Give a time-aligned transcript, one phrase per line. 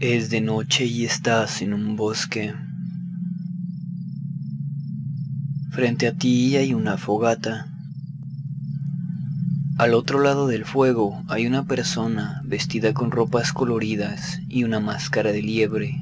[0.00, 2.54] Es de noche y estás en un bosque.
[5.72, 7.66] Frente a ti hay una fogata.
[9.76, 15.32] Al otro lado del fuego hay una persona vestida con ropas coloridas y una máscara
[15.32, 16.00] de liebre.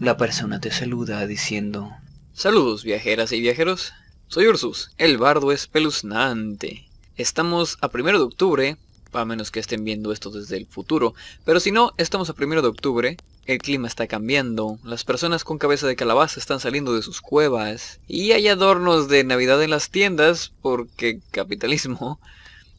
[0.00, 1.92] La persona te saluda diciendo,
[2.32, 3.92] Saludos viajeras y viajeros,
[4.28, 6.88] soy Ursus, el bardo espeluznante.
[7.16, 8.76] Estamos a primero de octubre
[9.20, 11.14] a menos que estén viendo esto desde el futuro.
[11.44, 13.16] Pero si no, estamos a primero de octubre,
[13.46, 18.00] el clima está cambiando, las personas con cabeza de calabaza están saliendo de sus cuevas,
[18.08, 22.18] y hay adornos de Navidad en las tiendas, porque capitalismo.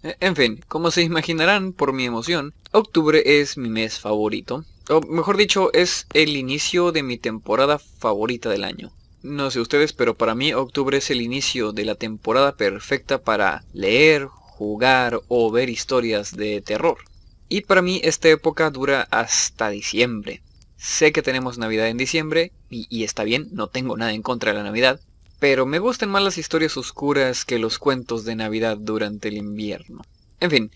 [0.04, 4.66] E, en fin, como se imaginarán por mi emoción, octubre es mi mes favorito.
[4.90, 8.92] O mejor dicho, es el inicio de mi temporada favorita del año.
[9.23, 13.64] No sé ustedes, pero para mí octubre es el inicio de la temporada perfecta para
[13.73, 16.97] leer, jugar o ver historias de terror.
[17.47, 20.41] Y para mí esta época dura hasta diciembre.
[20.77, 24.58] Sé que tenemos Navidad en diciembre, y, está bien, no tengo nada en contra de
[24.58, 24.99] la Navidad,
[25.39, 30.03] pero me gustan más las historias oscuras que los cuentos de Navidad durante el invierno.
[30.39, 30.71] En fin,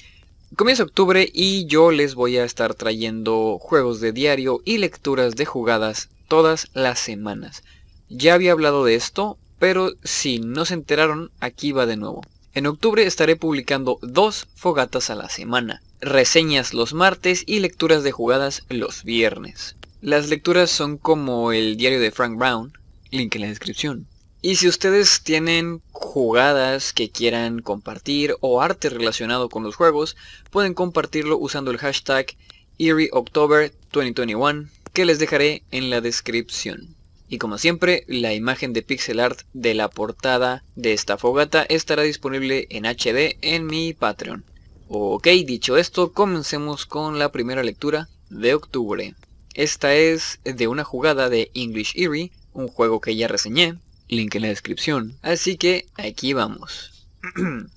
[0.55, 5.45] comienza octubre y yo les voy a estar trayendo juegos de diario y lecturas de
[5.45, 7.63] jugadas todas las semanas.
[8.09, 12.21] Ya había hablado de esto, pero si no se enteraron, aquí va de nuevo.
[12.53, 18.11] En octubre estaré publicando dos fogatas a la semana, reseñas los martes y lecturas de
[18.11, 19.77] jugadas los viernes.
[20.01, 22.73] Las lecturas son como el diario de Frank Brown,
[23.09, 24.05] link en la descripción.
[24.41, 30.17] Y si ustedes tienen jugadas que quieran compartir o arte relacionado con los juegos,
[30.49, 32.35] pueden compartirlo usando el hashtag
[32.79, 36.95] EerieOctober2021 que les dejaré en la descripción.
[37.31, 42.03] Y como siempre, la imagen de pixel art de la portada de esta fogata estará
[42.03, 44.43] disponible en HD en mi Patreon.
[44.89, 49.15] Ok, dicho esto, comencemos con la primera lectura de octubre.
[49.53, 53.77] Esta es de una jugada de English Eerie, un juego que ya reseñé,
[54.09, 55.17] link en la descripción.
[55.21, 57.07] Así que aquí vamos.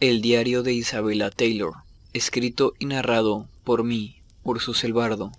[0.00, 1.76] El diario de Isabella Taylor,
[2.12, 5.32] escrito y narrado por mí, Ursus el Bardo.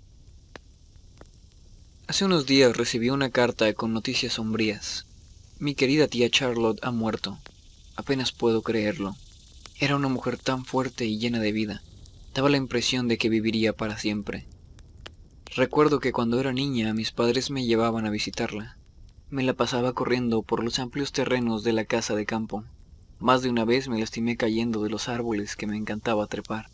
[2.06, 5.06] Hace unos días recibí una carta con noticias sombrías.
[5.58, 7.38] Mi querida tía Charlotte ha muerto.
[7.96, 9.16] Apenas puedo creerlo.
[9.80, 11.82] Era una mujer tan fuerte y llena de vida.
[12.34, 14.44] Daba la impresión de que viviría para siempre.
[15.56, 18.76] Recuerdo que cuando era niña mis padres me llevaban a visitarla.
[19.30, 22.64] Me la pasaba corriendo por los amplios terrenos de la casa de campo.
[23.18, 26.68] Más de una vez me lastimé cayendo de los árboles que me encantaba trepar.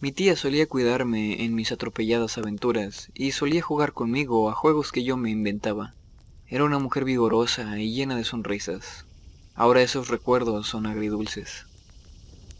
[0.00, 5.02] Mi tía solía cuidarme en mis atropelladas aventuras y solía jugar conmigo a juegos que
[5.02, 5.94] yo me inventaba.
[6.46, 9.06] Era una mujer vigorosa y llena de sonrisas.
[9.56, 11.66] Ahora esos recuerdos son agridulces.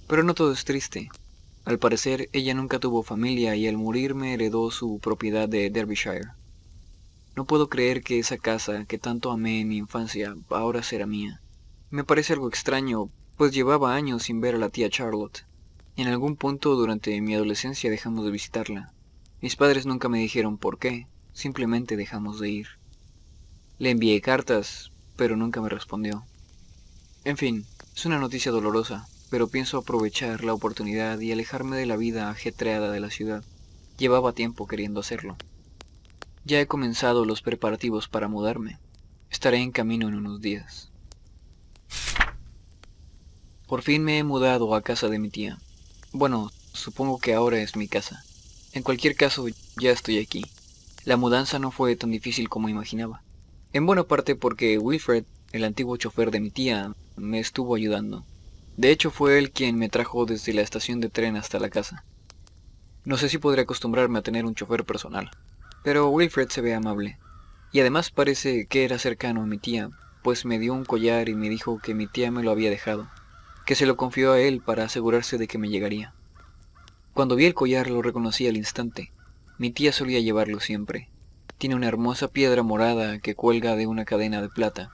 [0.08, 1.10] Pero no todo es triste.
[1.64, 6.32] Al parecer, ella nunca tuvo familia y al morir me heredó su propiedad de Derbyshire.
[7.36, 11.40] No puedo creer que esa casa que tanto amé en mi infancia ahora será mía.
[11.90, 15.47] Me parece algo extraño, pues llevaba años sin ver a la tía Charlotte.
[15.98, 18.92] En algún punto durante mi adolescencia dejamos de visitarla.
[19.40, 22.68] Mis padres nunca me dijeron por qué, simplemente dejamos de ir.
[23.80, 26.24] Le envié cartas, pero nunca me respondió.
[27.24, 27.66] En fin,
[27.96, 32.92] es una noticia dolorosa, pero pienso aprovechar la oportunidad y alejarme de la vida ajetreada
[32.92, 33.42] de la ciudad.
[33.98, 35.36] Llevaba tiempo queriendo hacerlo.
[36.44, 38.78] Ya he comenzado los preparativos para mudarme.
[39.30, 40.92] Estaré en camino en unos días.
[43.66, 45.58] Por fin me he mudado a casa de mi tía.
[46.12, 48.24] Bueno, supongo que ahora es mi casa.
[48.72, 49.46] En cualquier caso,
[49.76, 50.42] ya estoy aquí.
[51.04, 53.22] La mudanza no fue tan difícil como imaginaba.
[53.74, 58.24] En buena parte porque Wilfred, el antiguo chofer de mi tía, me estuvo ayudando.
[58.78, 62.04] De hecho fue él quien me trajo desde la estación de tren hasta la casa.
[63.04, 65.30] No sé si podré acostumbrarme a tener un chofer personal,
[65.84, 67.18] pero Wilfred se ve amable.
[67.70, 69.90] Y además parece que era cercano a mi tía,
[70.22, 73.10] pues me dio un collar y me dijo que mi tía me lo había dejado
[73.68, 76.14] que se lo confió a él para asegurarse de que me llegaría.
[77.12, 79.12] Cuando vi el collar lo reconocí al instante.
[79.58, 81.10] Mi tía solía llevarlo siempre.
[81.58, 84.90] Tiene una hermosa piedra morada que cuelga de una cadena de plata.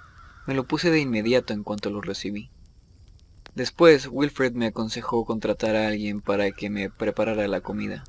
[0.48, 2.50] Me lo puse de inmediato en cuanto lo recibí.
[3.54, 8.02] Después, Wilfred me aconsejó contratar a alguien para que me preparara la comida.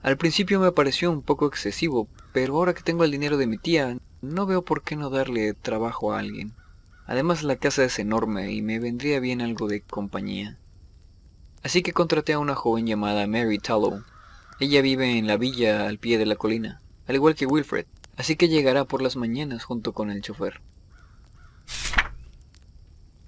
[0.00, 3.58] Al principio me pareció un poco excesivo, pero ahora que tengo el dinero de mi
[3.58, 6.54] tía, no veo por qué no darle trabajo a alguien.
[7.06, 10.58] Además la casa es enorme y me vendría bien algo de compañía.
[11.62, 14.02] Así que contraté a una joven llamada Mary Tallow.
[14.60, 17.86] Ella vive en la villa al pie de la colina, al igual que Wilfred,
[18.16, 20.60] así que llegará por las mañanas junto con el chofer.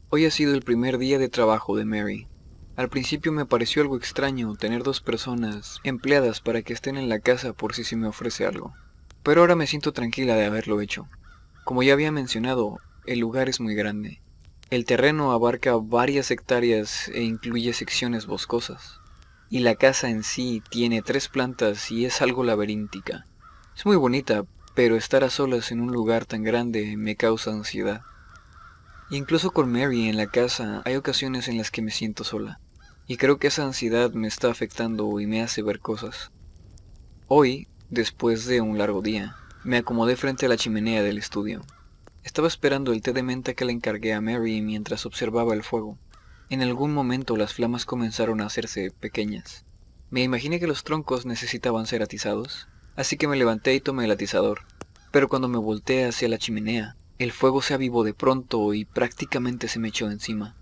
[0.09, 2.27] Hoy ha sido el primer día de trabajo de Mary.
[2.77, 7.19] Al principio me pareció algo extraño tener dos personas empleadas para que estén en la
[7.19, 8.73] casa por si se me ofrece algo.
[9.23, 11.09] Pero ahora me siento tranquila de haberlo hecho.
[11.65, 14.21] Como ya había mencionado, el lugar es muy grande.
[14.69, 19.01] El terreno abarca varias hectáreas e incluye secciones boscosas.
[19.49, 23.27] Y la casa en sí tiene tres plantas y es algo laberíntica.
[23.77, 24.45] Es muy bonita,
[24.75, 28.03] pero estar a solas en un lugar tan grande me causa ansiedad.
[29.09, 32.59] Incluso con Mary en la casa hay ocasiones en las que me siento sola.
[33.07, 36.33] Y creo que esa ansiedad me está afectando y me hace ver cosas.
[37.29, 41.63] Hoy, después de un largo día, me acomodé frente a la chimenea del estudio.
[42.27, 45.97] Estaba esperando el té de menta que le encargué a Mary mientras observaba el fuego.
[46.51, 49.65] En algún momento las flamas comenzaron a hacerse pequeñas.
[50.11, 54.11] Me imaginé que los troncos necesitaban ser atizados, así que me levanté y tomé el
[54.11, 54.63] atizador.
[55.13, 59.69] Pero cuando me volteé hacia la chimenea, el fuego se avivó de pronto y prácticamente
[59.69, 60.57] se me echó encima.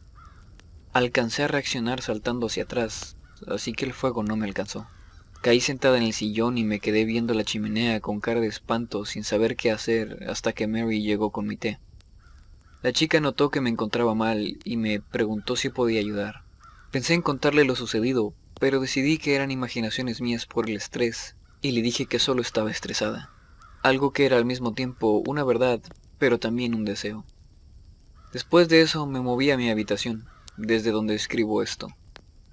[0.92, 3.16] Alcancé a reaccionar saltando hacia atrás,
[3.48, 4.86] así que el fuego no me alcanzó.
[5.44, 9.04] Caí sentada en el sillón y me quedé viendo la chimenea con cara de espanto
[9.04, 11.78] sin saber qué hacer hasta que Mary llegó con mi té.
[12.80, 16.44] La chica notó que me encontraba mal y me preguntó si podía ayudar.
[16.90, 21.72] Pensé en contarle lo sucedido, pero decidí que eran imaginaciones mías por el estrés y
[21.72, 23.28] le dije que solo estaba estresada.
[23.82, 25.82] Algo que era al mismo tiempo una verdad,
[26.18, 27.26] pero también un deseo.
[28.32, 30.24] Después de eso me moví a mi habitación
[30.56, 31.88] desde donde escribo esto.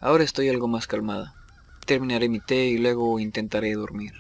[0.01, 1.40] Ahora estoy algo más calmada.
[1.85, 4.13] Terminaré mi té y luego intentaré dormir.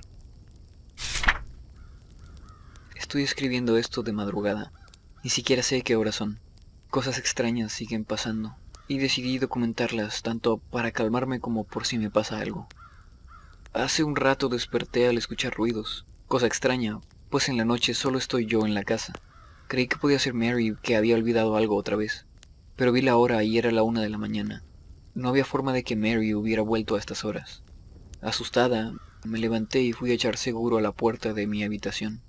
[2.95, 4.71] Estoy escribiendo esto de madrugada.
[5.23, 6.39] Ni siquiera sé qué horas son.
[6.89, 8.55] Cosas extrañas siguen pasando.
[8.87, 12.67] Y decidí documentarlas tanto para calmarme como por si me pasa algo.
[13.73, 16.05] Hace un rato desperté al escuchar ruidos.
[16.27, 16.99] Cosa extraña,
[17.29, 19.13] pues en la noche solo estoy yo en la casa.
[19.67, 22.25] Creí que podía ser Mary que había olvidado algo otra vez
[22.81, 24.63] pero vi la hora y era la una de la mañana.
[25.13, 27.63] No había forma de que Mary hubiera vuelto a estas horas.
[28.21, 28.93] Asustada,
[29.25, 32.21] me levanté y fui a echar seguro a la puerta de mi habitación.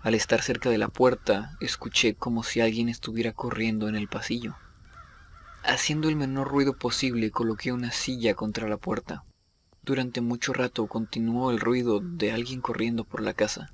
[0.00, 4.56] Al estar cerca de la puerta, escuché como si alguien estuviera corriendo en el pasillo.
[5.62, 9.24] Haciendo el menor ruido posible, coloqué una silla contra la puerta.
[9.82, 13.70] Durante mucho rato continuó el ruido de alguien corriendo por la casa.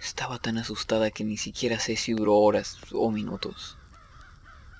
[0.00, 3.76] Estaba tan asustada que ni siquiera sé si duró horas o minutos.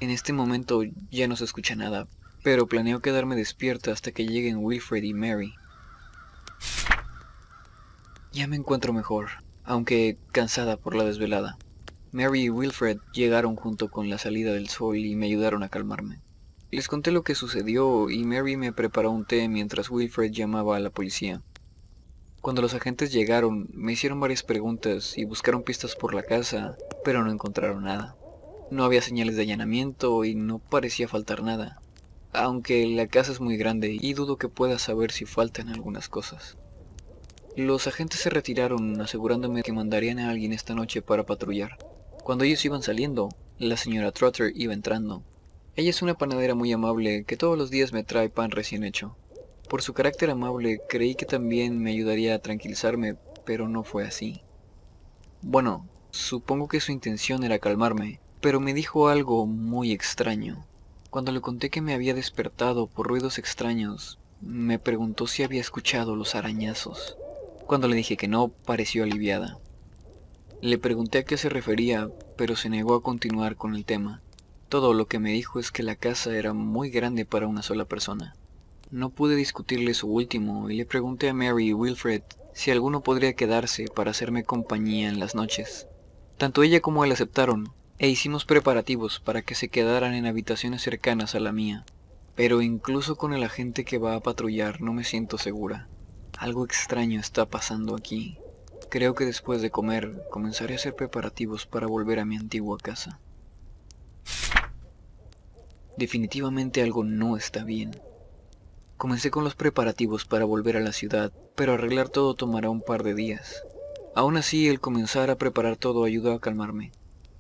[0.01, 2.07] En este momento ya no se escucha nada,
[2.47, 5.55] pero planeo quedarme despierta hasta que lleguen Wilfred y Mary.
[8.31, 9.31] Ya me encuentro mejor,
[9.65, 11.59] aunque cansada por la desvelada.
[12.13, 16.21] Mary y Wilfred llegaron junto con la salida del sol y me ayudaron a calmarme.
[16.71, 20.81] Les conté lo que sucedió y Mary me preparó un té mientras Wilfred llamaba a
[20.81, 21.43] la policía.
[22.43, 27.25] Cuando los agentes llegaron, me hicieron varias preguntas y buscaron pistas por la casa, pero
[27.25, 28.15] no encontraron nada.
[28.71, 31.81] No había señales de allanamiento y no parecía faltar nada,
[32.37, 36.59] aunque la casa es muy grande y dudo que pueda saber si faltan algunas cosas.
[37.57, 41.79] Los agentes se retiraron asegurándome que mandarían a alguien esta noche para patrullar.
[42.23, 45.23] Cuando ellos iban saliendo, la señora Trotter iba entrando.
[45.77, 49.17] Ella es una panadera muy amable que todos los días me trae pan recién hecho.
[49.71, 53.17] Por su carácter amable creí que también me ayudaría a tranquilizarme,
[53.47, 54.43] pero no fue así.
[55.41, 60.67] Bueno, supongo que su intención era calmarme, pero me dijo algo muy extraño.
[61.11, 66.17] Cuando le conté que me había despertado por ruidos extraños, me preguntó si había escuchado
[66.17, 67.17] los arañazos.
[67.67, 69.59] Cuando le dije que no, pareció aliviada.
[70.61, 74.21] Le pregunté a qué se refería, pero se negó a continuar con el tema.
[74.69, 77.85] Todo lo que me dijo es que la casa era muy grande para una sola
[77.85, 78.35] persona.
[78.91, 82.23] No pude discutirle su último y le pregunté a Mary y Wilfred
[82.53, 85.87] si alguno podría quedarse para hacerme compañía en las noches.
[86.37, 91.35] Tanto ella como él aceptaron, e hicimos preparativos para que se quedaran en habitaciones cercanas
[91.35, 91.85] a la mía.
[92.35, 95.89] Pero incluso con el agente que va a patrullar no me siento segura.
[96.37, 98.39] Algo extraño está pasando aquí.
[98.91, 103.19] Creo que después de comer comenzaré a hacer preparativos para volver a mi antigua casa.
[105.97, 107.93] Definitivamente algo no está bien.
[108.99, 113.03] Comencé con los preparativos para volver a la ciudad, pero arreglar todo tomará un par
[113.03, 113.63] de días.
[114.15, 116.93] Aún así, el comenzar a preparar todo ayudó a calmarme.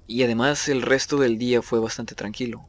[0.06, 2.68] Y además el resto del día fue bastante tranquilo.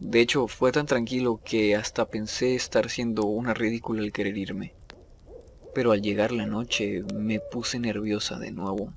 [0.00, 4.74] De hecho, fue tan tranquilo que hasta pensé estar siendo una ridícula al querer irme.
[5.74, 8.92] Pero al llegar la noche me puse nerviosa de nuevo.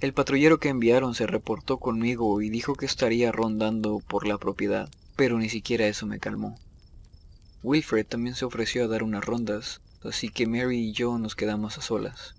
[0.00, 4.88] El patrullero que enviaron se reportó conmigo y dijo que estaría rondando por la propiedad,
[5.14, 6.56] pero ni siquiera eso me calmó.
[7.62, 11.76] Wilfred también se ofreció a dar unas rondas, así que Mary y yo nos quedamos
[11.76, 12.34] a solas.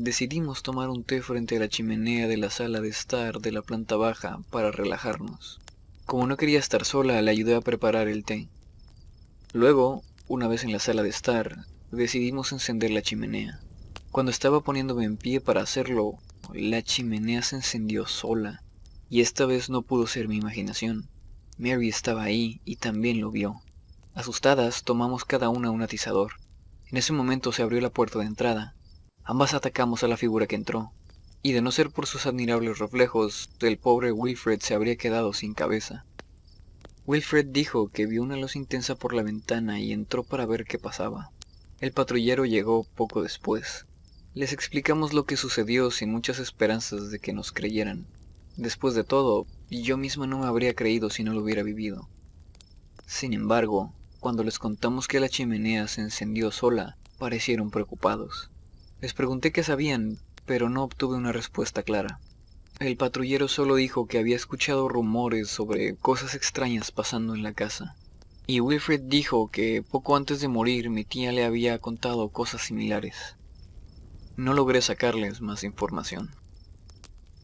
[0.00, 3.62] Decidimos tomar un té frente a la chimenea de la sala de estar de la
[3.62, 5.58] planta baja para relajarnos.
[6.06, 8.46] Como no quería estar sola, le ayudé a preparar el té.
[9.52, 13.58] Luego, una vez en la sala de estar, decidimos encender la chimenea.
[14.12, 16.18] Cuando estaba poniéndome en pie para hacerlo,
[16.54, 18.62] la chimenea se encendió sola,
[19.10, 21.08] y esta vez no pudo ser mi imaginación.
[21.58, 23.62] Mary estaba ahí y también lo vio.
[24.14, 26.34] Asustadas, tomamos cada una un atizador.
[26.86, 28.76] En ese momento se abrió la puerta de entrada.
[29.30, 30.90] Ambas atacamos a la figura que entró,
[31.42, 35.52] y de no ser por sus admirables reflejos, el pobre Wilfred se habría quedado sin
[35.52, 36.06] cabeza.
[37.04, 40.78] Wilfred dijo que vio una luz intensa por la ventana y entró para ver qué
[40.78, 41.30] pasaba.
[41.78, 43.84] El patrullero llegó poco después.
[44.32, 48.06] Les explicamos lo que sucedió sin muchas esperanzas de que nos creyeran.
[48.56, 52.08] Después de todo, yo misma no me habría creído si no lo hubiera vivido.
[53.04, 58.50] Sin embargo, cuando les contamos que la chimenea se encendió sola, parecieron preocupados.
[59.00, 62.18] Les pregunté qué sabían, pero no obtuve una respuesta clara.
[62.80, 67.94] El patrullero solo dijo que había escuchado rumores sobre cosas extrañas pasando en la casa.
[68.48, 73.36] Y Wilfred dijo que poco antes de morir mi tía le había contado cosas similares.
[74.36, 76.30] No logré sacarles más información.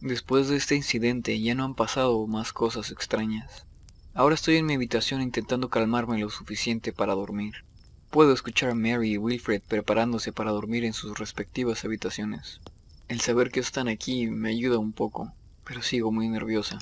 [0.01, 3.67] Después de este incidente ya no han pasado más cosas extrañas.
[4.13, 7.65] Ahora estoy en mi habitación intentando calmarme lo suficiente para dormir.
[8.15, 12.61] Puedo escuchar a Mary y Wilfred preparándose para dormir en sus respectivas habitaciones.
[13.09, 15.33] El saber que están aquí me ayuda un poco,
[15.65, 16.79] pero sigo muy nerviosa.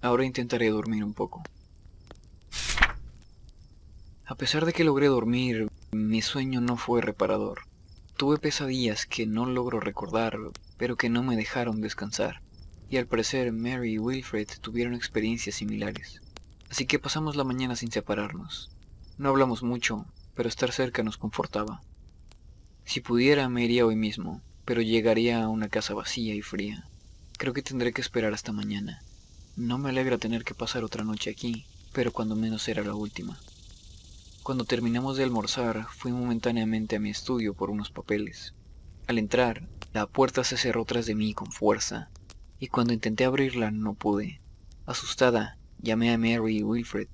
[0.00, 1.42] Ahora intentaré dormir un poco.
[4.24, 7.60] A pesar de que logré dormir, mi sueño no fue reparador.
[8.16, 10.38] Tuve pesadillas que no logro recordar,
[10.78, 12.40] pero que no me dejaron descansar.
[12.88, 16.22] Y al parecer Mary y Wilfred tuvieron experiencias similares.
[16.70, 18.73] Así que pasamos la mañana sin separarnos.
[19.16, 21.80] No hablamos mucho, pero estar cerca nos confortaba.
[22.84, 26.88] Si pudiera me iría hoy mismo, pero llegaría a una casa vacía y fría.
[27.38, 29.02] Creo que tendré que esperar hasta mañana.
[29.56, 33.38] No me alegra tener que pasar otra noche aquí, pero cuando menos será la última.
[34.42, 38.52] Cuando terminamos de almorzar, fui momentáneamente a mi estudio por unos papeles.
[39.06, 42.10] Al entrar, la puerta se cerró tras de mí con fuerza,
[42.58, 44.40] y cuando intenté abrirla no pude.
[44.86, 47.08] Asustada, llamé a Mary y Wilfred.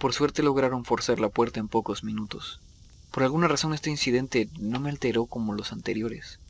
[0.00, 2.62] Por suerte lograron forzar la puerta en pocos minutos.
[3.10, 6.40] Por alguna razón este incidente no me alteró como los anteriores.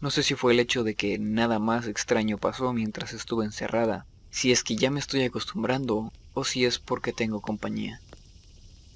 [0.00, 4.06] No sé si fue el hecho de que nada más extraño pasó mientras estuve encerrada,
[4.30, 8.00] si es que ya me estoy acostumbrando o si es porque tengo compañía.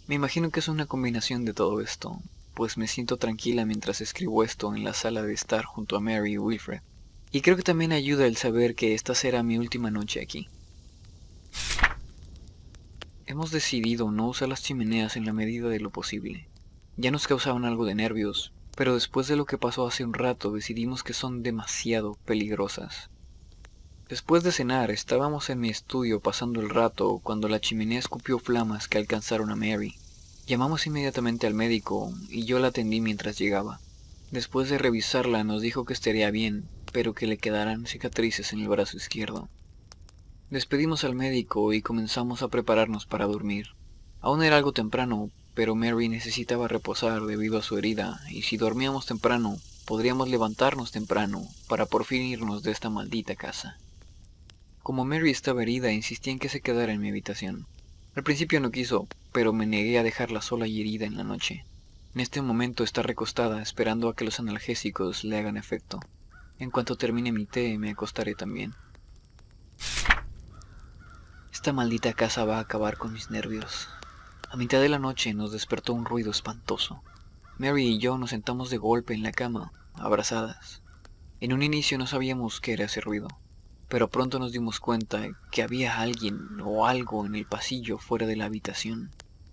[0.09, 2.19] Me imagino que es una combinación de todo esto,
[2.55, 6.33] pues me siento tranquila mientras escribo esto en la sala de estar junto a Mary
[6.33, 6.81] y Wilfred.
[7.31, 10.49] Y creo que también ayuda el saber que esta será mi última noche aquí.
[13.31, 16.49] Hemos decidido no usar las chimeneas en la medida de lo posible.
[16.97, 20.51] Ya nos causaban algo de nervios, pero después de lo que pasó hace un rato
[20.51, 23.09] decidimos que son demasiado peligrosas.
[24.09, 28.89] Después de cenar estábamos en mi estudio pasando el rato cuando la chimenea escupió flamas
[28.89, 29.95] que alcanzaron a Mary.
[30.49, 33.79] Llamamos inmediatamente al médico y yo la atendí mientras llegaba.
[34.33, 38.69] Después de revisarla nos dijo que estaría bien, pero que le quedaran cicatrices en el
[38.69, 39.49] brazo izquierdo.
[40.51, 43.69] Despedimos al médico y comenzamos a prepararnos para dormir.
[44.21, 49.07] Aún era algo temprano, pero Mary necesitaba reposar debido a su herida, y si dormíamos
[49.07, 53.79] temprano, podríamos levantarnos temprano para por fin irnos de esta maldita casa.
[54.83, 57.69] Como Mary estaba herida, insistí en que se quedara en mi habitación.
[58.17, 61.65] Al principio no quiso, pero me negué a dejarla sola y herida en la noche.
[62.13, 66.01] En este momento está recostada esperando a que los analgésicos le hagan efecto.
[66.59, 68.75] En cuanto termine mi té, me acostaré también.
[71.61, 73.87] Esta maldita casa va a acabar con mis nervios.
[74.49, 77.03] A mitad de la noche nos despertó un ruido espantoso.
[77.59, 80.81] Mary y yo nos sentamos de golpe en la cama, abrazadas.
[81.39, 83.29] En un inicio no sabíamos qué era ese ruido,
[83.91, 88.37] pero pronto nos dimos cuenta que había alguien o algo en el pasillo fuera de
[88.37, 89.11] la habitación,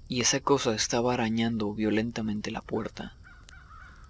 [0.08, 3.18] y esa cosa estaba arañando violentamente la puerta.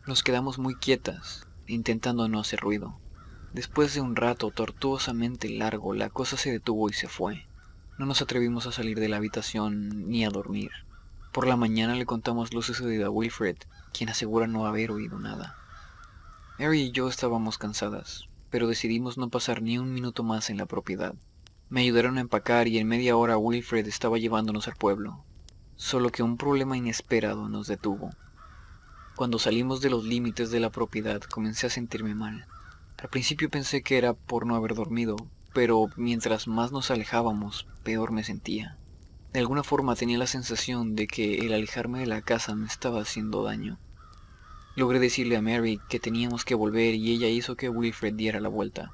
[0.06, 3.00] Nos quedamos muy quietas, intentando no hacer ruido.
[3.54, 7.47] Después de un rato tortuosamente largo, la cosa se detuvo y se fue.
[7.98, 10.70] No nos atrevimos a salir de la habitación ni a dormir.
[11.32, 13.58] Por la mañana le contamos lo sucedido a Wilfred,
[13.92, 15.56] quien asegura no haber oído nada.
[16.60, 20.68] Mary y yo estábamos cansadas, pero decidimos no pasar ni un minuto más en la
[20.68, 21.16] propiedad.
[21.70, 25.24] Me ayudaron a empacar y en media hora Wilfred estaba llevándonos al pueblo.
[25.76, 28.12] Solo que un problema inesperado nos detuvo.
[29.16, 32.46] Cuando salimos de los límites de la propiedad comencé a sentirme mal.
[33.00, 35.18] Al principio pensé que era por no haber dormido,
[35.58, 38.78] pero mientras más nos alejábamos, peor me sentía.
[39.34, 43.02] De alguna forma tenía la sensación de que el alejarme de la casa me estaba
[43.02, 43.80] haciendo daño.
[44.76, 48.50] Logré decirle a Mary que teníamos que volver y ella hizo que Wilfred diera la
[48.50, 48.92] vuelta.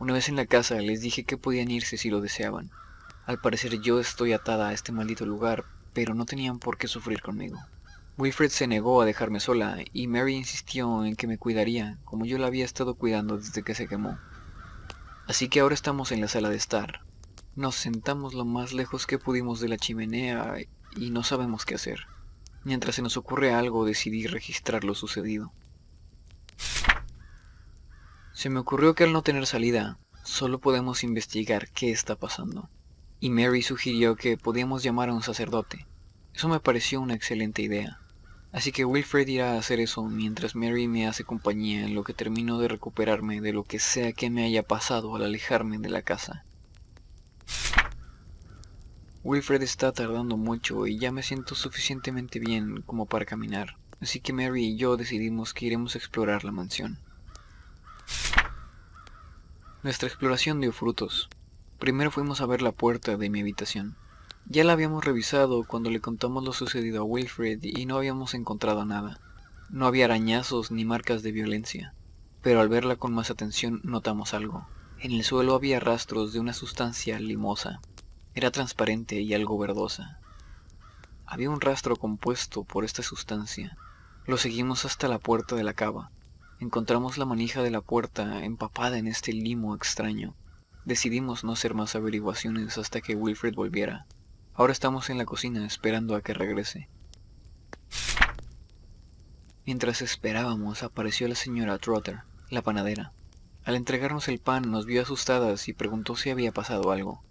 [0.00, 2.72] Una vez en la casa les dije que podían irse si lo deseaban.
[3.24, 7.22] Al parecer yo estoy atada a este maldito lugar, pero no tenían por qué sufrir
[7.22, 7.60] conmigo.
[8.18, 12.38] Wilfred se negó a dejarme sola y Mary insistió en que me cuidaría, como yo
[12.38, 14.18] la había estado cuidando desde que se quemó.
[15.32, 17.06] Así que ahora estamos en la sala de estar.
[17.56, 20.56] Nos sentamos lo más lejos que pudimos de la chimenea
[20.94, 22.00] y no sabemos qué hacer.
[22.64, 25.50] Mientras se nos ocurre algo, decidí registrar lo sucedido.
[28.34, 32.68] Se me ocurrió que al no tener salida, solo podemos investigar qué está pasando.
[33.18, 35.86] Y Mary sugirió que podíamos llamar a un sacerdote.
[36.34, 38.01] Eso me pareció una excelente idea.
[38.52, 42.12] Así que Wilfred irá a hacer eso mientras Mary me hace compañía en lo que
[42.12, 46.02] termino de recuperarme de lo que sea que me haya pasado al alejarme de la
[46.02, 46.44] casa.
[49.24, 54.34] Wilfred está tardando mucho y ya me siento suficientemente bien como para caminar, así que
[54.34, 56.98] Mary y yo decidimos que iremos a explorar la mansión.
[59.82, 61.30] Nuestra exploración dio frutos.
[61.78, 63.96] Primero fuimos a ver la puerta de mi habitación.
[64.46, 68.84] Ya la habíamos revisado cuando le contamos lo sucedido a Wilfred y no habíamos encontrado
[68.84, 69.18] nada.
[69.70, 71.94] No había arañazos ni marcas de violencia,
[72.42, 74.66] pero al verla con más atención notamos algo.
[74.98, 77.80] En el suelo había rastros de una sustancia limosa.
[78.34, 80.18] Era transparente y algo verdosa.
[81.24, 83.76] Había un rastro compuesto por esta sustancia.
[84.26, 86.10] Lo seguimos hasta la puerta de la cava.
[86.60, 90.34] Encontramos la manija de la puerta empapada en este limo extraño.
[90.84, 94.06] Decidimos no hacer más averiguaciones hasta que Wilfred volviera.
[94.54, 96.86] Ahora estamos en la cocina esperando a que regrese.
[99.64, 103.12] Mientras esperábamos apareció la señora Trotter, la panadera.
[103.64, 107.22] Al entregarnos el pan nos vio asustadas y preguntó si había pasado algo.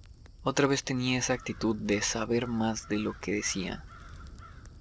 [0.42, 3.84] Otra vez tenía esa actitud de saber más de lo que decía.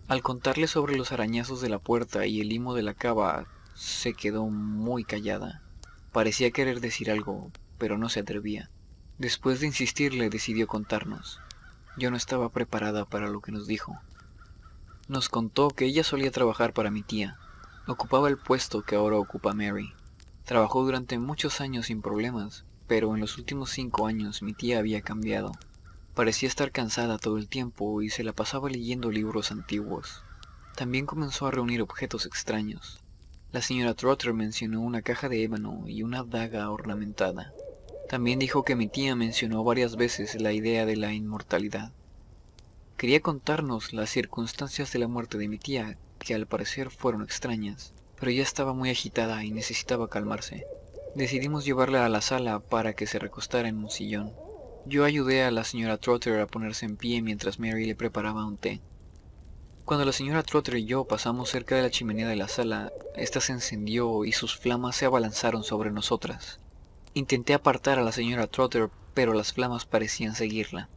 [0.09, 4.15] Al contarle sobre los arañazos de la puerta y el limo de la cava, se
[4.15, 5.61] quedó muy callada.
[6.11, 8.71] Parecía querer decir algo, pero no se atrevía.
[9.19, 11.39] Después de insistirle decidió contarnos.
[11.97, 13.99] Yo no estaba preparada para lo que nos dijo.
[15.09, 17.37] Nos contó que ella solía trabajar para mi tía.
[17.87, 19.93] Ocupaba el puesto que ahora ocupa Mary.
[20.45, 25.01] Trabajó durante muchos años sin problemas, pero en los últimos cinco años mi tía había
[25.01, 25.53] cambiado.
[26.15, 30.23] Parecía estar cansada todo el tiempo y se la pasaba leyendo libros antiguos.
[30.77, 33.01] También comenzó a reunir objetos extraños.
[33.53, 37.53] La señora Trotter mencionó una caja de ébano y una daga ornamentada.
[38.11, 41.93] También dijo que mi tía mencionó varias veces la idea de la inmortalidad.
[42.97, 47.95] Quería contarnos las circunstancias de la muerte de mi tía, que al parecer fueron extrañas,
[48.19, 50.67] pero ya estaba muy agitada y necesitaba calmarse.
[51.15, 54.33] Decidimos llevarla a la sala para que se recostara en un sillón.
[54.87, 58.57] Yo ayudé a la señora Trotter a ponerse en pie mientras Mary le preparaba un
[58.57, 58.81] té.
[59.85, 63.41] Cuando la señora Trotter y yo pasamos cerca de la chimenea de la sala, ésta
[63.41, 66.59] se encendió y sus flamas se abalanzaron sobre nosotras.
[67.13, 70.89] Intenté apartar a la señora Trotter, pero las flamas parecían seguirla.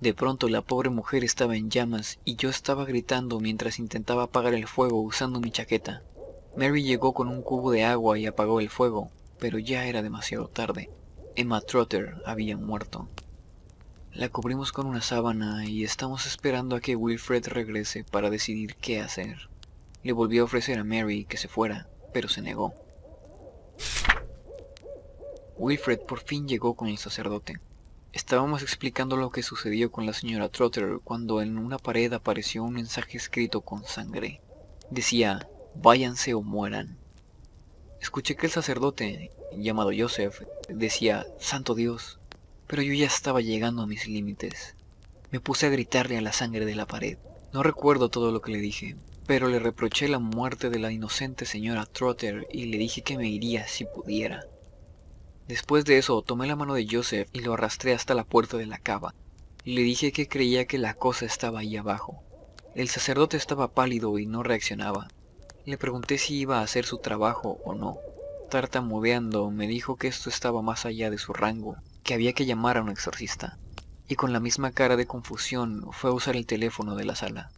[0.00, 4.54] De pronto la pobre mujer estaba en llamas y yo estaba gritando mientras intentaba apagar
[4.54, 6.02] el fuego usando mi chaqueta.
[6.56, 10.48] Mary llegó con un cubo de agua y apagó el fuego, pero ya era demasiado
[10.48, 10.90] tarde.
[11.36, 13.08] Emma Trotter había muerto.
[14.12, 19.00] La cubrimos con una sábana y estamos esperando a que Wilfred regrese para decidir qué
[19.00, 19.48] hacer.
[20.02, 22.74] Le volvió a ofrecer a Mary que se fuera, pero se negó.
[25.62, 27.60] Wilfred por fin llegó con el sacerdote.
[28.14, 32.72] Estábamos explicando lo que sucedió con la señora Trotter cuando en una pared apareció un
[32.72, 34.40] mensaje escrito con sangre.
[34.90, 36.96] Decía, váyanse o mueran.
[38.00, 42.18] Escuché que el sacerdote, llamado Joseph, decía, Santo Dios,
[42.66, 44.74] pero yo ya estaba llegando a mis límites.
[45.30, 47.18] Me puse a gritarle a la sangre de la pared.
[47.52, 48.96] No recuerdo todo lo que le dije,
[49.26, 53.28] pero le reproché la muerte de la inocente señora Trotter y le dije que me
[53.28, 54.46] iría si pudiera.
[55.50, 58.66] Después de eso, tomé la mano de Joseph y lo arrastré hasta la puerta de
[58.66, 59.16] la cava.
[59.64, 62.22] Le dije que creía que la cosa estaba ahí abajo.
[62.76, 65.08] El sacerdote estaba pálido y no reaccionaba.
[65.66, 67.98] Le pregunté si iba a hacer su trabajo o no.
[68.48, 72.76] Tartamudeando, me dijo que esto estaba más allá de su rango, que había que llamar
[72.76, 73.58] a un exorcista.
[74.06, 77.50] Y con la misma cara de confusión fue a usar el teléfono de la sala.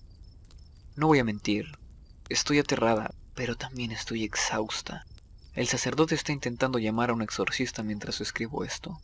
[0.96, 1.76] No voy a mentir,
[2.30, 5.04] estoy aterrada, pero también estoy exhausta.
[5.54, 8.98] El sacerdote está intentando llamar a un exorcista mientras escribo esto.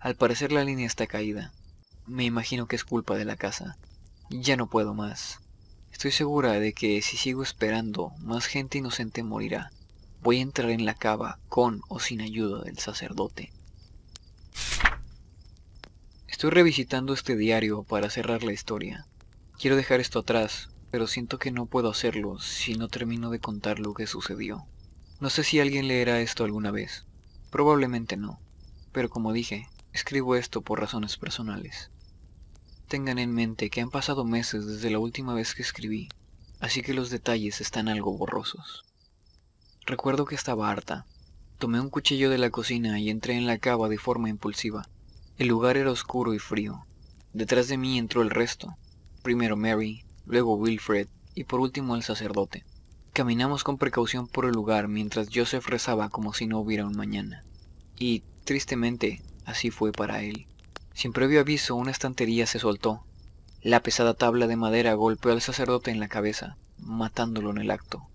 [0.00, 1.52] Al parecer la línea está caída.
[2.06, 3.76] Me imagino que es culpa de la casa.
[4.28, 5.38] Ya no puedo más.
[5.92, 9.70] Estoy segura de que si sigo esperando, más gente inocente morirá.
[10.22, 13.52] Voy a entrar en la cava con o sin ayuda del sacerdote.
[16.26, 19.06] Estoy revisitando este diario para cerrar la historia.
[19.56, 23.78] Quiero dejar esto atrás, pero siento que no puedo hacerlo si no termino de contar
[23.78, 24.66] lo que sucedió.
[25.22, 27.06] No sé si alguien leerá esto alguna vez.
[27.52, 28.40] Probablemente no.
[28.90, 31.92] Pero como dije, escribo esto por razones personales.
[32.88, 36.08] Tengan en mente que han pasado meses desde la última vez que escribí,
[36.58, 38.82] así que los detalles están algo borrosos.
[39.86, 41.06] Recuerdo que estaba harta.
[41.56, 44.88] Tomé un cuchillo de la cocina y entré en la cava de forma impulsiva.
[45.38, 46.84] El lugar era oscuro y frío.
[47.32, 48.76] Detrás de mí entró el resto.
[49.22, 51.06] Primero Mary, luego Wilfred
[51.36, 52.64] y por último el sacerdote.
[53.12, 57.44] Caminamos con precaución por el lugar mientras Joseph rezaba como si no hubiera un mañana.
[57.98, 60.46] Y, tristemente, así fue para él.
[60.94, 63.04] Sin previo aviso, una estantería se soltó.
[63.60, 68.08] La pesada tabla de madera golpeó al sacerdote en la cabeza, matándolo en el acto.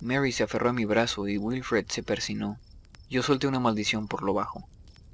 [0.00, 2.60] Mary se aferró a mi brazo y Wilfred se persinó.
[3.10, 4.68] Yo solté una maldición por lo bajo.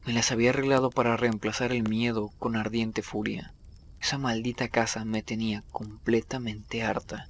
[0.04, 3.54] Me las había arreglado para reemplazar el miedo con ardiente furia.
[4.02, 7.28] Esa maldita casa me tenía completamente harta.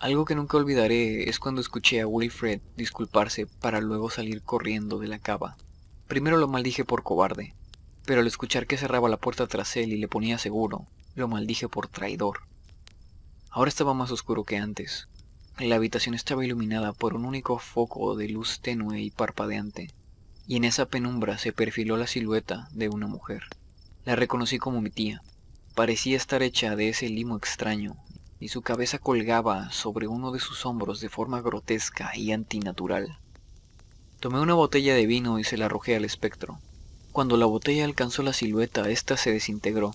[0.00, 5.08] Algo que nunca olvidaré es cuando escuché a Wilfred disculparse para luego salir corriendo de
[5.08, 5.58] la cava.
[6.08, 7.54] Primero lo maldije por cobarde,
[8.06, 10.86] pero al escuchar que cerraba la puerta tras él y le ponía seguro,
[11.16, 12.38] lo maldije por traidor.
[13.50, 15.08] Ahora estaba más oscuro que antes.
[15.58, 19.92] La habitación estaba iluminada por un único foco de luz tenue y parpadeante,
[20.46, 23.42] y en esa penumbra se perfiló la silueta de una mujer.
[24.06, 25.20] La reconocí como mi tía.
[25.74, 27.98] Parecía estar hecha de ese limo extraño,
[28.40, 33.18] y su cabeza colgaba sobre uno de sus hombros de forma grotesca y antinatural.
[34.18, 36.58] Tomé una botella de vino y se la arrojé al espectro.
[37.12, 39.94] Cuando la botella alcanzó la silueta, ésta se desintegró.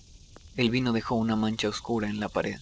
[0.55, 2.59] El vino dejó una mancha oscura en la pared.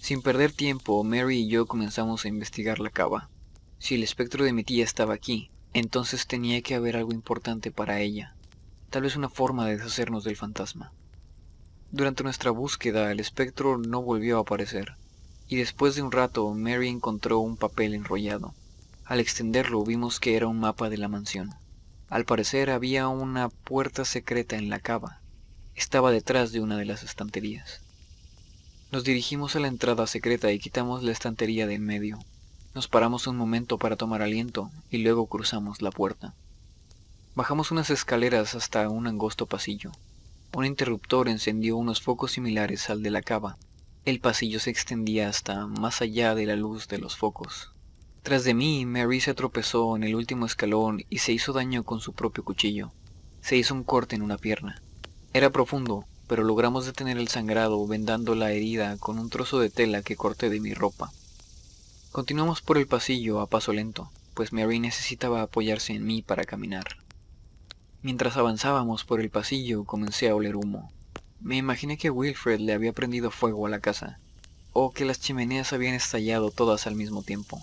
[0.00, 3.30] Sin perder tiempo, Mary y yo comenzamos a investigar la cava.
[3.78, 8.00] Si el espectro de mi tía estaba aquí, entonces tenía que haber algo importante para
[8.00, 8.34] ella,
[8.90, 10.92] tal vez una forma de deshacernos del fantasma.
[11.92, 14.94] Durante nuestra búsqueda, el espectro no volvió a aparecer,
[15.46, 18.54] y después de un rato, Mary encontró un papel enrollado.
[19.04, 21.54] Al extenderlo, vimos que era un mapa de la mansión.
[22.08, 25.20] Al parecer había una puerta secreta en la cava.
[25.74, 27.82] Estaba detrás de una de las estanterías.
[28.90, 32.18] Nos dirigimos a la entrada secreta y quitamos la estantería de en medio.
[32.74, 36.32] Nos paramos un momento para tomar aliento y luego cruzamos la puerta.
[37.34, 39.92] Bajamos unas escaleras hasta un angosto pasillo.
[40.54, 43.56] Un interruptor encendió unos focos similares al de la cava.
[44.04, 47.72] El pasillo se extendía hasta más allá de la luz de los focos.
[48.22, 52.00] Tras de mí, Mary se tropezó en el último escalón y se hizo daño con
[52.00, 52.92] su propio cuchillo.
[53.40, 54.82] Se hizo un corte en una pierna.
[55.32, 60.02] Era profundo, pero logramos detener el sangrado vendando la herida con un trozo de tela
[60.02, 61.12] que corté de mi ropa.
[62.10, 66.84] Continuamos por el pasillo a paso lento, pues Mary necesitaba apoyarse en mí para caminar.
[68.02, 70.90] Mientras avanzábamos por el pasillo comencé a oler humo.
[71.40, 74.18] Me imaginé que Wilfred le había prendido fuego a la casa,
[74.72, 77.62] o que las chimeneas habían estallado todas al mismo tiempo.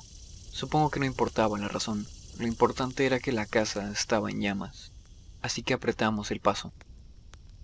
[0.51, 4.93] Supongo que no importaba la razón, lo importante era que la casa estaba en llamas,
[5.41, 6.71] así que apretamos el paso.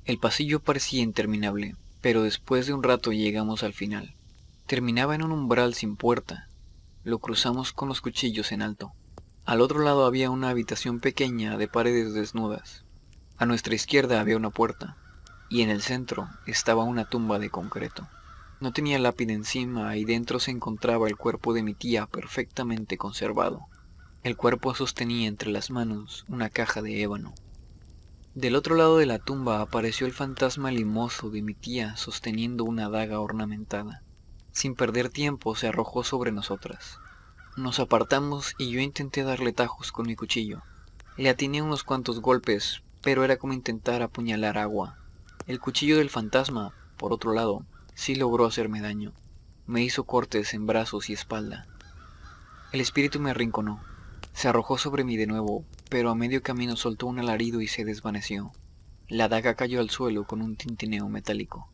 [0.04, 4.14] El pasillo parecía interminable, pero después de un rato llegamos al final.
[4.68, 6.50] Terminaba en un umbral sin puerta.
[7.06, 8.92] Lo cruzamos con los cuchillos en alto.
[9.46, 12.84] Al otro lado había una habitación pequeña de paredes desnudas.
[13.38, 14.98] A nuestra izquierda había una puerta,
[15.50, 18.08] y en el centro estaba una tumba de concreto.
[18.60, 23.68] No tenía lápida encima y dentro se encontraba el cuerpo de mi tía perfectamente conservado.
[24.24, 27.36] El cuerpo sostenía entre las manos una caja de ébano.
[28.34, 32.90] Del otro lado de la tumba apareció el fantasma limoso de mi tía sosteniendo una
[32.90, 34.02] daga ornamentada.
[34.52, 36.98] Sin perder tiempo se arrojó sobre nosotras.
[37.58, 40.64] Nos apartamos y yo intenté darle tajos con mi cuchillo.
[41.16, 44.98] Le atiné unos cuantos golpes, pero era como intentar apuñalar agua.
[45.48, 49.14] El cuchillo del fantasma, por otro lado, sí logró hacerme daño.
[49.68, 51.66] Me hizo cortes en brazos y espalda.
[52.74, 53.82] El espíritu me arrinconó.
[54.34, 57.86] Se arrojó sobre mí de nuevo, pero a medio camino soltó un alarido y se
[57.86, 58.52] desvaneció.
[59.08, 61.70] La daga cayó al suelo con un tintineo metálico.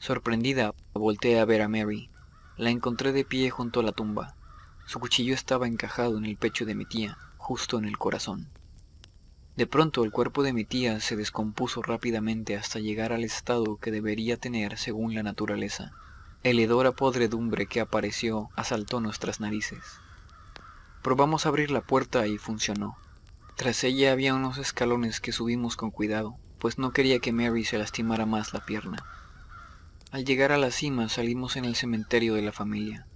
[0.00, 2.10] Sorprendida, volteé a ver a Mary.
[2.56, 4.34] La encontré de pie junto a la tumba.
[4.86, 8.48] Su cuchillo estaba encajado en el pecho de mi tía, justo en el corazón.
[9.56, 13.92] De pronto el cuerpo de mi tía se descompuso rápidamente hasta llegar al estado que
[13.92, 15.92] debería tener según la naturaleza.
[16.42, 20.00] El hedor a podredumbre que apareció asaltó nuestras narices.
[21.02, 22.96] Probamos a abrir la puerta y funcionó.
[23.56, 27.78] Tras ella había unos escalones que subimos con cuidado, pues no quería que Mary se
[27.78, 29.04] lastimara más la pierna.
[30.10, 33.06] Al llegar a la cima salimos en el cementerio de la familia.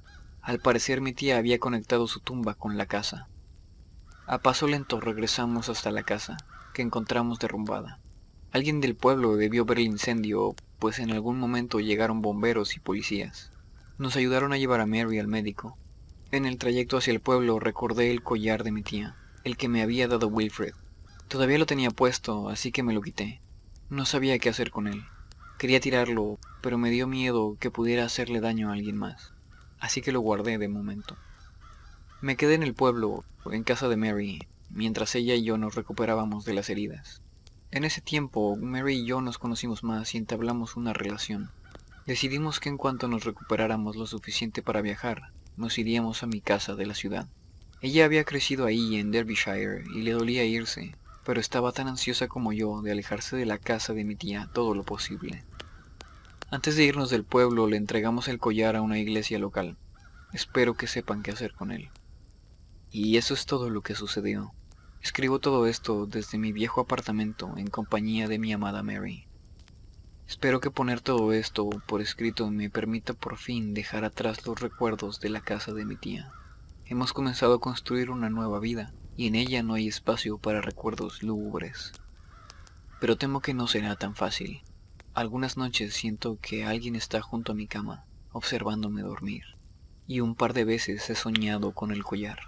[0.49, 3.29] Al parecer mi tía había conectado su tumba con la casa.
[4.27, 6.39] A paso lento regresamos hasta la casa,
[6.73, 8.01] que encontramos derrumbada.
[8.51, 13.53] Alguien del pueblo debió ver el incendio, pues en algún momento llegaron bomberos y policías.
[13.99, 15.77] Nos ayudaron a llevar a Mary al médico,
[16.31, 19.83] en el trayecto hacia el pueblo recordé el collar de mi tía, el que me
[19.83, 20.73] había dado Wilfred.
[21.29, 23.43] Todavía lo tenía puesto, así que me lo quité.
[23.91, 25.05] No sabía qué hacer con él.
[25.59, 29.35] Quería tirarlo, pero me dio miedo que pudiera hacerle daño a alguien más,
[29.81, 31.17] así que lo guardé de momento.
[32.21, 36.45] Me quedé en el pueblo, en casa de Mary, mientras ella y yo nos recuperábamos
[36.45, 37.23] de las heridas.
[37.71, 41.51] En ese tiempo, Mary y yo nos conocimos más y entablamos una relación.
[42.07, 46.75] Decidimos que en cuanto nos recuperáramos lo suficiente para viajar, nos iríamos a mi casa
[46.75, 47.29] de la ciudad.
[47.81, 52.53] Ella había crecido ahí en Derbyshire y le dolía irse, pero estaba tan ansiosa como
[52.53, 55.45] yo de alejarse de la casa de mi tía todo lo posible.
[56.51, 59.77] Antes de irnos del pueblo le entregamos el collar a una iglesia local.
[60.33, 61.91] Espero que sepan qué hacer con él.
[62.91, 64.55] Y eso es todo lo que sucedió.
[65.03, 69.27] Escribo todo esto desde mi viejo apartamento en compañía de mi amada Mary.
[70.27, 75.21] Espero que poner todo esto por escrito me permita por fin dejar atrás los recuerdos
[75.21, 76.33] de la casa de mi tía.
[76.87, 81.23] Hemos comenzado a construir una nueva vida, y en ella no hay espacio para recuerdos
[81.23, 81.93] lúgubres.
[83.01, 84.63] Pero temo que no será tan fácil.
[85.19, 89.43] Algunas noches siento que alguien está junto a mi cama, observándome dormir,
[90.07, 92.39] y un par de veces he soñado con el collar.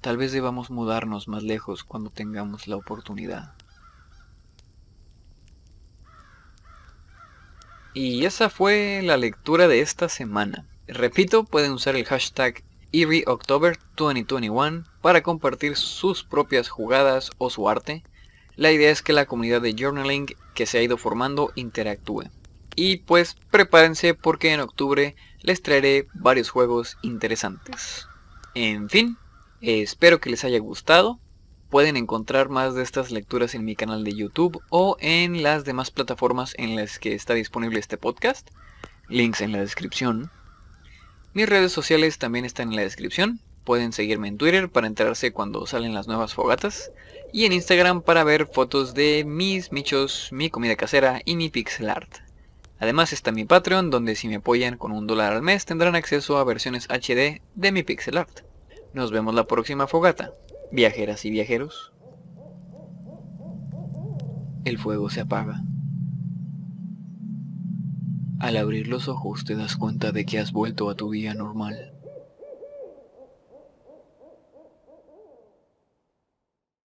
[0.00, 3.54] Tal vez debamos mudarnos más lejos cuando tengamos la oportunidad.
[7.94, 10.66] Y esa fue la lectura de esta semana.
[10.88, 17.68] Repito, pueden usar el hashtag Eerie October 2021 para compartir sus propias jugadas o su
[17.68, 18.02] arte.
[18.60, 22.24] La idea es que la comunidad de journaling que se ha ido formando interactúe.
[22.76, 28.06] Y pues prepárense porque en octubre les traeré varios juegos interesantes.
[28.54, 29.16] En fin,
[29.62, 31.18] espero que les haya gustado.
[31.70, 35.90] Pueden encontrar más de estas lecturas en mi canal de YouTube o en las demás
[35.90, 38.50] plataformas en las que está disponible este podcast.
[39.08, 40.30] Links en la descripción.
[41.32, 43.40] Mis redes sociales también están en la descripción.
[43.70, 46.90] Pueden seguirme en Twitter para enterarse cuando salen las nuevas fogatas.
[47.32, 51.88] Y en Instagram para ver fotos de mis michos, mi comida casera y mi pixel
[51.88, 52.16] art.
[52.80, 56.38] Además está mi Patreon donde si me apoyan con un dólar al mes tendrán acceso
[56.38, 58.40] a versiones HD de mi pixel art.
[58.92, 60.32] Nos vemos la próxima fogata.
[60.72, 61.92] Viajeras y viajeros.
[64.64, 65.62] El fuego se apaga.
[68.40, 71.89] Al abrir los ojos te das cuenta de que has vuelto a tu día normal.